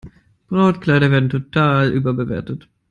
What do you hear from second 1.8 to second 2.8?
überbewertet.